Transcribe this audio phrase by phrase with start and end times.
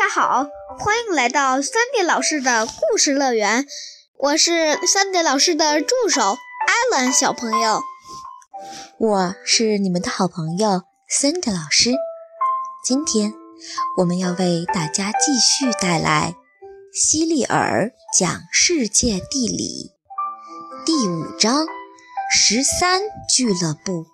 [0.00, 0.48] 大家好，
[0.78, 3.66] 欢迎来到三点老师的故事乐园。
[4.16, 7.82] 我是三点老师的助手艾伦小朋友，
[8.98, 11.92] 我是你们的好朋友三点老师。
[12.82, 13.34] 今天
[13.98, 16.34] 我们要为大家继续带来
[16.94, 19.92] 希利尔讲世界地理
[20.86, 21.66] 第五章
[22.32, 24.06] 十三俱乐部。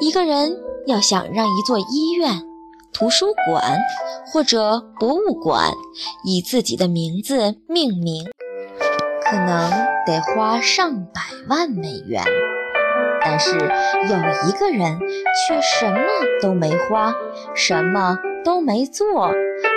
[0.00, 0.56] 一个人
[0.86, 2.42] 要想让一座医院、
[2.92, 3.78] 图书馆
[4.32, 5.70] 或者博物馆
[6.24, 8.24] 以自己的名字命名，
[9.24, 9.70] 可能
[10.06, 12.22] 得花上百万美元。
[13.24, 14.98] 但是有一个人
[15.46, 16.00] 却什么
[16.42, 17.14] 都没花，
[17.54, 19.30] 什么都没做，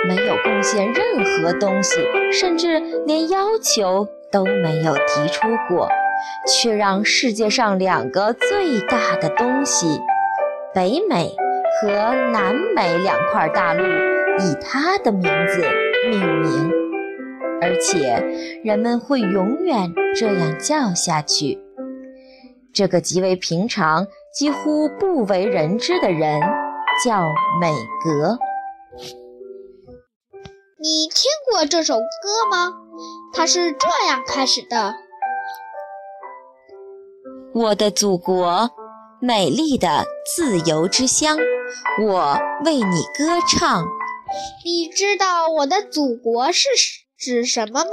[0.08, 1.94] 没有贡献任何东西，
[2.32, 5.88] 甚至连要求都没有提出过，
[6.46, 10.00] 却让世界上两个最大的东西。
[10.74, 11.34] 北美
[11.80, 11.88] 和
[12.32, 15.64] 南美两块大陆以他的名字
[16.10, 16.70] 命名，
[17.62, 18.22] 而且
[18.62, 21.58] 人们会永远这样叫下去。
[22.74, 26.42] 这个极为平常、几乎不为人知的人
[27.02, 27.22] 叫
[27.58, 27.72] 美
[28.04, 28.38] 格。
[30.78, 32.74] 你听过这首歌吗？
[33.32, 34.94] 它是这样开始的：
[37.56, 38.70] 我的祖国。
[39.18, 40.04] 美丽的
[40.36, 41.38] 自由之乡，
[42.06, 42.82] 我为你
[43.16, 43.82] 歌唱。
[44.62, 46.68] 你知道我的祖国是
[47.18, 47.90] 指什么吗？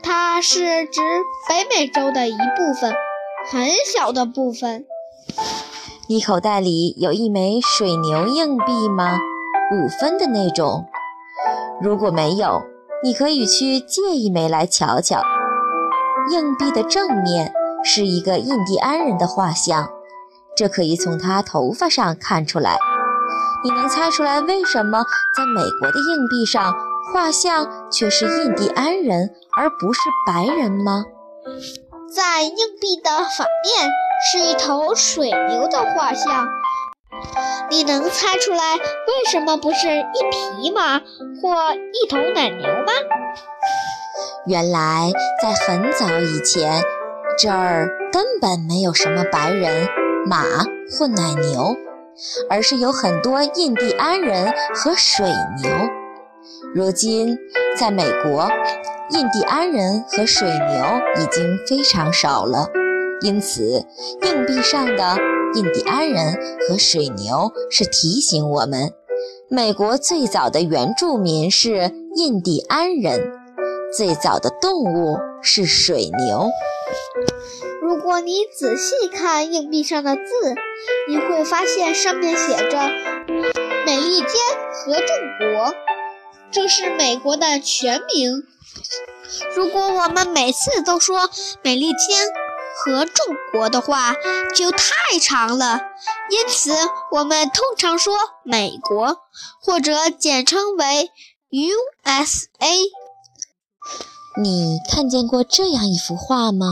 [0.00, 1.00] 它是指
[1.48, 2.94] 北美洲的一部分，
[3.50, 4.86] 很小的部分。
[6.08, 9.18] 你口袋里有一枚水牛硬币吗？
[9.72, 10.86] 五分的那种。
[11.82, 12.62] 如果没有，
[13.02, 15.20] 你可以去借一枚来瞧瞧。
[16.30, 17.52] 硬币的正面
[17.84, 19.88] 是一个印第安人的画像。
[20.56, 22.78] 这可以从他头发上看出来。
[23.64, 25.04] 你能猜出来为什么
[25.36, 26.74] 在美国的硬币上
[27.12, 31.04] 画像却是印第安人而不是白人吗？
[32.14, 33.90] 在硬币的反面
[34.30, 36.48] 是一头水牛的画像。
[37.70, 42.92] 你能猜出来为什么不是一匹马或一头奶牛吗？
[44.46, 45.10] 原来
[45.42, 46.82] 在很早以前，
[47.40, 49.86] 这儿根本没有什么白人。
[50.26, 50.42] 马
[50.90, 51.76] 或奶牛，
[52.50, 55.26] 而是有很多印第安人和水
[55.62, 55.70] 牛。
[56.74, 57.38] 如今，
[57.78, 58.48] 在美国，
[59.10, 62.66] 印第安人和水牛已经非常少了，
[63.22, 63.86] 因此
[64.22, 65.16] 硬币上的
[65.54, 66.34] 印第安人
[66.68, 68.90] 和水牛是提醒我们，
[69.48, 73.30] 美国最早的原住民是印第安人，
[73.96, 76.50] 最早的动物是水牛。
[77.82, 80.22] 如果你仔细看硬币上的字，
[81.08, 82.78] 你会发现上面写着
[83.86, 84.30] “美利坚
[84.72, 85.74] 合众国”，
[86.52, 88.42] 这是美国的全名。
[89.56, 91.30] 如果我们每次都说
[91.62, 92.26] “美利坚
[92.76, 94.14] 合众国”的话，
[94.54, 95.80] 就太长了。
[96.30, 96.72] 因此，
[97.12, 98.14] 我们通常说
[98.44, 99.18] “美国”
[99.62, 101.10] 或者简称为
[101.50, 102.90] “USA”。
[104.40, 106.66] 你看见过这样一幅画吗？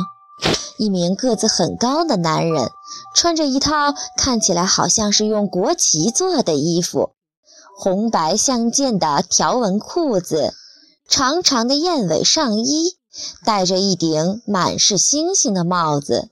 [0.79, 2.71] 一名个子很高的男人，
[3.15, 7.11] 穿着一套看起来好像是用国旗做的衣服，
[7.79, 10.53] 红白相间的条纹裤子，
[11.09, 12.97] 长长的燕尾上衣，
[13.45, 16.29] 戴着一顶满是星星的帽子。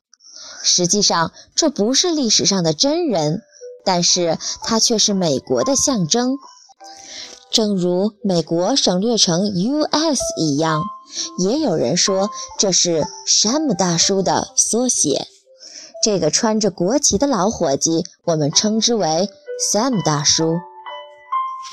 [0.62, 3.42] 实际上，这不是历史上的真人，
[3.84, 6.36] 但是他却是美国的象征，
[7.50, 10.20] 正如美国省略成 U.S.
[10.38, 10.82] 一样。
[11.38, 15.26] 也有人说这是山姆大叔的缩写。
[16.02, 19.30] 这个穿着国旗的老伙计，我们称之为
[19.72, 20.58] Sam 大叔。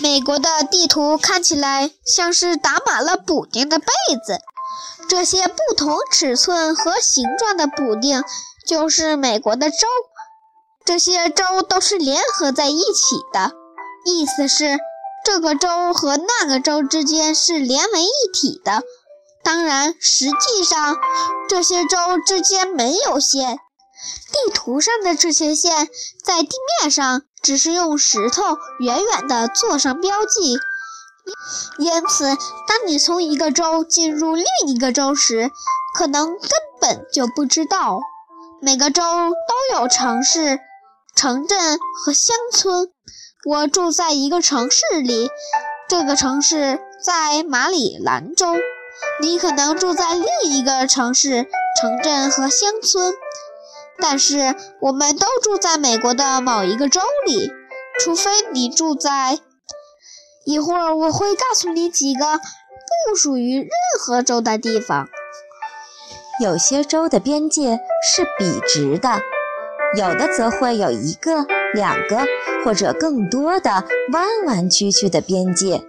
[0.01, 3.85] 美国的地图看起来像是打满了补丁的被
[4.25, 4.39] 子，
[5.09, 8.23] 这些不同尺寸和形状的补丁
[8.65, 9.87] 就是美国的州。
[10.85, 13.51] 这些州都是联合在一起的，
[14.05, 14.79] 意思是
[15.25, 18.81] 这个州和那个州之间是连为一体的。
[19.43, 20.97] 当然，实际上
[21.49, 23.59] 这些州之间没有线。
[24.31, 25.87] 地图上的这些线
[26.23, 26.49] 在地
[26.81, 30.57] 面上只是用石头远远地做上标记，
[31.77, 32.25] 因此，
[32.67, 35.51] 当你从一个州进入另一个州时，
[35.95, 36.49] 可能根
[36.79, 38.01] 本就不知道。
[38.61, 40.59] 每个州都有城市、
[41.15, 42.91] 城镇和乡村。
[43.43, 45.29] 我住在一个城市里，
[45.89, 48.55] 这个城市在马里兰州。
[49.21, 51.47] 你可能住在另一个城市、
[51.79, 53.13] 城镇和乡村，
[53.99, 57.51] 但是我们都住在美国的某一个州里，
[57.99, 59.39] 除非你住在……
[60.43, 63.69] 一会儿我会告诉你几个不属于任
[63.99, 65.07] 何州的地方。
[66.39, 69.21] 有些州的边界是笔直的，
[69.95, 71.45] 有的则会有一个、
[71.75, 72.25] 两个
[72.65, 75.83] 或者更多的弯弯曲曲的边界。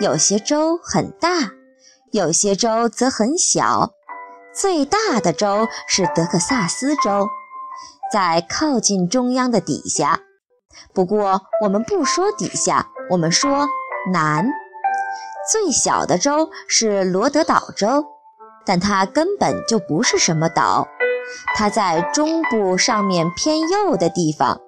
[0.00, 1.52] 有些州很大。
[2.10, 3.92] 有些州则很小，
[4.54, 7.28] 最大的州是德克萨斯州，
[8.12, 10.20] 在靠近中央的底下。
[10.94, 13.66] 不过我们不说底下，我们说
[14.12, 14.48] 南。
[15.52, 18.04] 最小的州是罗德岛州，
[18.64, 20.88] 但它根本就不是什么岛，
[21.54, 24.60] 它在中部上面偏右的地方。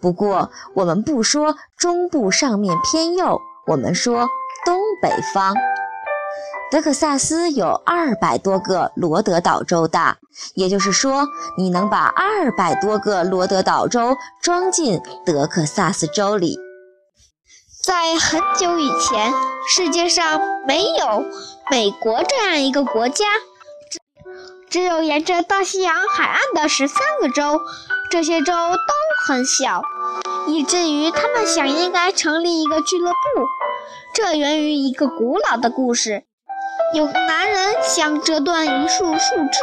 [0.00, 4.28] 不过我们不说中部上面偏右，我们说
[4.64, 5.54] 东北方。
[6.74, 10.18] 德克萨斯有二百多个罗德岛州大，
[10.56, 16.58] 也就是说，你能把二百多个罗德岛州装进德克萨斯州里。
[17.80, 19.32] 在很久以前，
[19.68, 21.24] 世界上没有
[21.70, 23.24] 美国这样一个国家，
[23.88, 24.00] 只
[24.68, 27.60] 只有沿着大西洋海岸的十三个州，
[28.10, 28.94] 这些州都
[29.28, 29.80] 很小，
[30.48, 33.46] 以至于他们想应该成立一个俱乐部。
[34.12, 36.24] 这源于一个古老的故事。
[36.94, 39.58] 有个男人想折断一束树枝，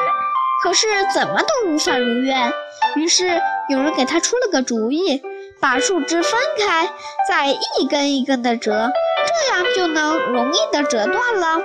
[0.62, 2.52] 可是怎么都无法如愿。
[2.98, 5.22] 于是有人给他出了个主意，
[5.62, 6.90] 把树枝分开，
[7.30, 8.92] 再一根一根的折，
[9.26, 11.64] 这样就能容易的折断了。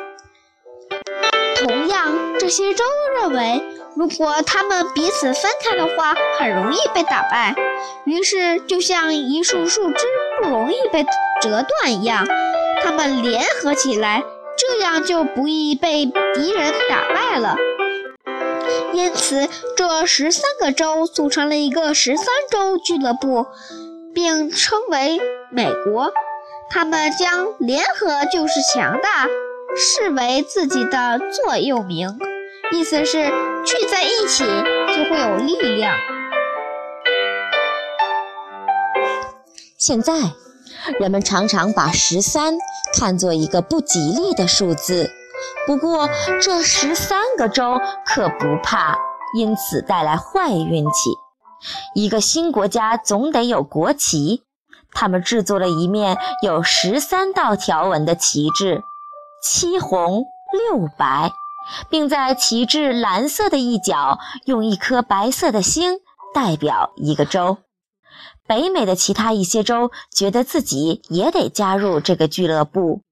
[1.56, 2.84] 同样，这些州
[3.20, 3.60] 认为，
[3.96, 7.56] 如果他们彼此分开的话，很容易被打败。
[8.04, 10.06] 于是，就像一束树枝
[10.40, 11.04] 不容易被
[11.42, 12.24] 折断一样，
[12.84, 14.22] 他们联合起来。
[14.88, 17.56] 这样就不易被敌人打败了。
[18.92, 23.46] 因此，这十三个州组成了一个十三州俱乐部，
[24.14, 26.12] 并称为美国。
[26.70, 29.26] 他们将“联合就是强大”
[29.76, 32.16] 视为自己的座右铭，
[32.70, 33.24] 意思是
[33.64, 35.96] 聚在一起就会有力量。
[39.76, 40.12] 现在。
[41.00, 42.54] 人们常常把十三
[42.98, 45.10] 看作一个不吉利的数字，
[45.66, 46.08] 不过
[46.40, 48.96] 这十三个州可不怕
[49.37, 51.10] 因此带来坏运气。
[51.94, 54.44] 一个新国家总得有国旗，
[54.93, 58.82] 他们制作了一面有十三道条纹的旗帜，
[59.43, 60.25] 七红
[60.70, 61.31] 六白，
[61.90, 65.98] 并在旗帜蓝色的一角用一颗白色的星
[66.34, 67.58] 代表一个州。
[68.46, 73.02] 北美的其他一些州觉得自己也得加入这个俱乐部，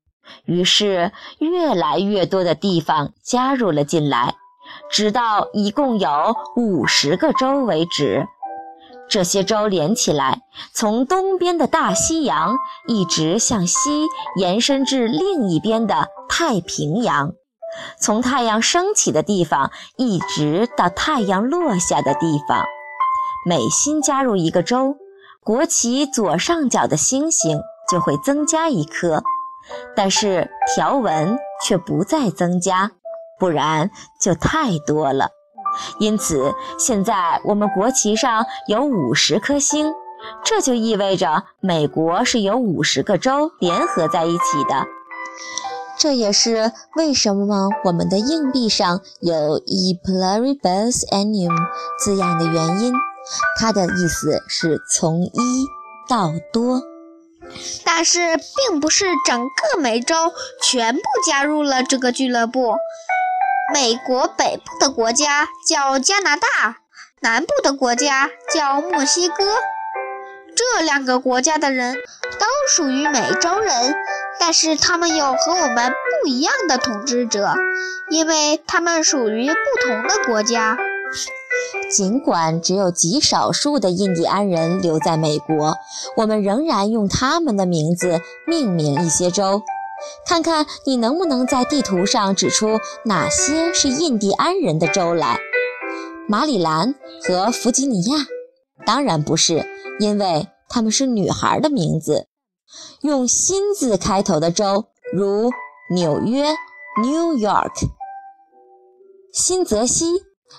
[0.44, 4.36] 于是越来越多的地方加入了进来，
[4.90, 8.26] 直到一共有五十个州为止。
[9.06, 10.40] 这些州连起来，
[10.72, 12.56] 从东边的大西洋
[12.88, 17.32] 一直向西延伸至另一边的太平洋，
[18.00, 22.64] 从太阳升起的地方一直到太阳落下的地方。
[23.46, 24.96] 每新加入一个州。
[25.44, 27.60] 国旗左上角的星星
[27.91, 29.22] 就会增加一颗，
[29.94, 32.91] 但是条纹却不再增加，
[33.39, 35.29] 不然就太多了。
[36.01, 39.93] 因此，现在我们国旗上有五十颗星，
[40.43, 44.86] 这就意味着美国是由五十个州联合在一起的。
[45.98, 51.55] 这也是为什么我们的硬币上有 “E pluribus unum”
[52.03, 52.94] 字样的原因。
[53.58, 55.66] 它的意思是从一
[56.08, 56.82] 到多，
[57.84, 60.14] 但是并不是整个美洲
[60.62, 62.76] 全部加入了这个俱乐部。
[63.72, 66.76] 美国北部的国家叫加拿大，
[67.22, 69.44] 南部的国家叫墨西哥。
[70.54, 73.94] 这两个国家的人都属于美洲人，
[74.38, 77.54] 但是他们有和我们不一样的统治者，
[78.10, 80.76] 因为他们属于不同的国家。
[81.91, 85.77] 尽管只有极少数的印第安人留在美国，
[86.17, 89.63] 我们仍然用他们的名字命名一些州。
[90.27, 95.39] 看看你能不能在地图上指出哪些是印第安人的州来？
[96.29, 98.27] 马里兰和弗吉尼亚，
[98.84, 99.65] 当然不是，
[100.01, 102.27] 因为他们是女孩的名字。
[103.03, 105.53] 用“新”字开头的州，如
[105.94, 106.49] 纽约
[107.01, 107.89] （New York）、
[109.32, 110.06] 新泽西。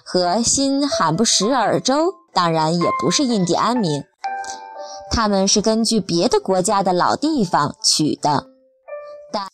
[0.04, 4.04] 和新罕布什尔州当然也不是印第安名，
[5.12, 8.48] 他们是根据别的国家的老地方取的。
[9.32, 9.48] 但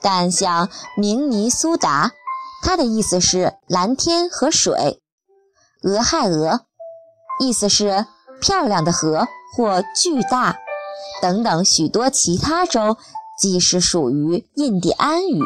[0.00, 2.12] 但像明尼苏达，
[2.62, 4.98] 它的意思是蓝天和水；
[5.82, 6.60] 俄亥俄，
[7.40, 8.06] 意思是
[8.40, 10.56] 漂亮的河或巨大
[11.22, 12.96] 等等，许多其他州
[13.40, 15.40] 即是属于印第安语。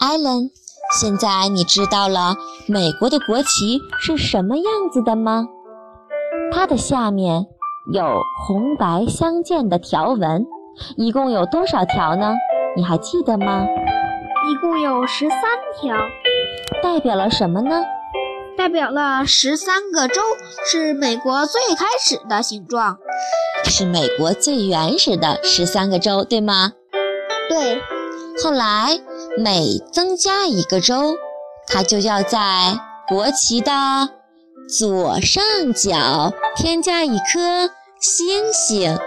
[0.00, 0.50] 艾伦，
[0.98, 2.34] 现在你知道了
[2.66, 5.46] 美国的国旗是什么样子的吗？
[6.50, 7.44] 它的下面
[7.92, 10.46] 有红白相间的条纹，
[10.96, 12.32] 一共有多少条呢？
[12.74, 13.66] 你还记得吗？
[14.50, 15.38] 一共有十三
[15.78, 15.94] 条，
[16.82, 17.84] 代表了什么呢？
[18.56, 20.22] 代表了十三个州，
[20.64, 22.96] 是美国最开始的形状，
[23.66, 26.72] 是美国最原始的十三个州，对吗？
[27.50, 27.82] 对。
[28.42, 28.98] 后来
[29.38, 31.14] 每增加一个州，
[31.66, 33.72] 它就要在国旗的
[34.78, 37.70] 左上角添加一颗
[38.00, 38.98] 星星。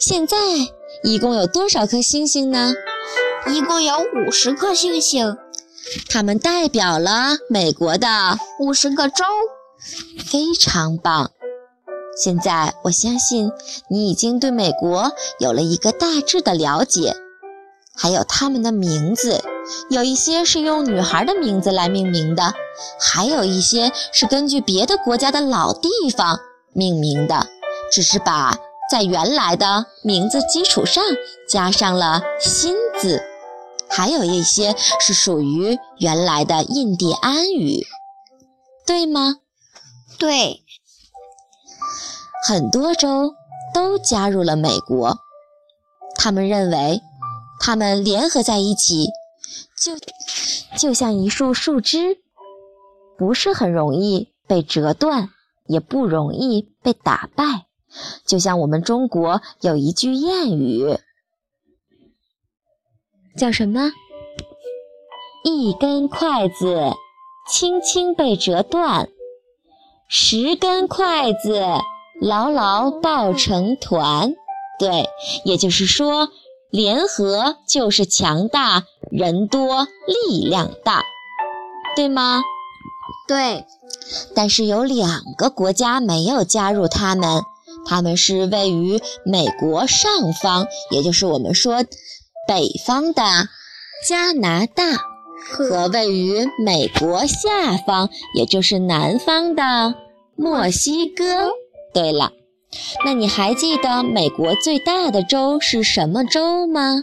[0.00, 0.36] 现在
[1.02, 2.72] 一共有多少颗星星呢？
[3.48, 5.36] 一共有五十颗星星，
[6.08, 8.08] 它们代表了美国的
[8.60, 9.24] 五十个州。
[10.24, 11.30] 非常棒！
[12.16, 13.52] 现在我相信
[13.90, 17.14] 你已经对美国有了一个大致的了解。
[17.96, 19.42] 还有他们的名字，
[19.88, 22.54] 有一些是用女孩的名字来命名的，
[23.00, 26.38] 还有一些是根据别的国家的老地方
[26.74, 27.46] 命名的，
[27.90, 28.56] 只是把
[28.90, 31.02] 在原来的名字基础上
[31.48, 33.22] 加上了新字。
[33.88, 37.86] 还有一些是属于原来的印第安语，
[38.84, 39.36] 对吗？
[40.18, 40.62] 对，
[42.46, 43.32] 很多州
[43.72, 45.16] 都加入了美国，
[46.16, 47.00] 他们认为。
[47.58, 49.06] 它们联合在一起，
[49.82, 49.92] 就
[50.78, 52.18] 就像一束树枝，
[53.18, 55.30] 不是很容易被折断，
[55.66, 57.66] 也不容易被打败。
[58.26, 60.98] 就像我们中国有一句谚语，
[63.36, 63.90] 叫什么？
[65.44, 66.92] 一根筷子
[67.50, 69.08] 轻轻被折断，
[70.08, 71.64] 十根筷子
[72.20, 74.34] 牢牢抱成团。
[74.78, 75.08] 对，
[75.44, 76.28] 也就是说。
[76.70, 81.02] 联合就是强大，人多力量大，
[81.94, 82.42] 对吗？
[83.28, 83.64] 对。
[84.34, 87.42] 但是有两个国家没有加入他们，
[87.86, 90.10] 他们是位于美国上
[90.42, 91.84] 方，也就是我们说
[92.46, 93.22] 北方的
[94.06, 94.84] 加拿大，
[95.50, 99.94] 和位于美国下方，也就是南方的
[100.36, 101.24] 墨西哥。
[101.94, 102.32] 对了。
[103.04, 106.98] 那你还记得美国最大的州是什么州吗？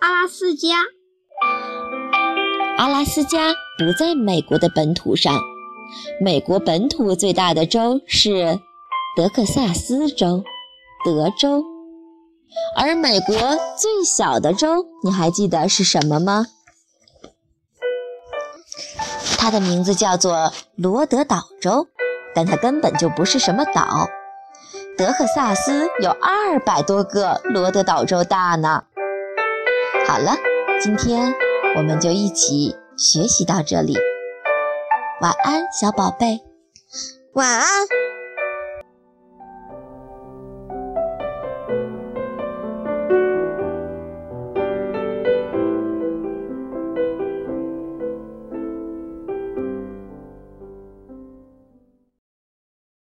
[0.00, 0.68] 阿拉斯加。
[2.78, 5.40] 阿拉斯加不在美国的本土上。
[6.20, 8.58] 美国本土最大的州是
[9.16, 10.44] 德克萨斯州，
[11.04, 11.64] 德州。
[12.76, 13.36] 而美国
[13.76, 16.46] 最小的州，你还记得是什么吗？
[19.38, 21.86] 它的名字叫做罗德岛州。
[22.36, 24.06] 但它根本就不是什么岛，
[24.98, 28.84] 德克萨斯有二百多个罗德岛州大呢。
[30.06, 30.36] 好了，
[30.78, 31.34] 今天
[31.78, 33.96] 我们就一起学习到这里。
[35.22, 36.42] 晚安，小宝贝。
[37.32, 37.66] 晚安。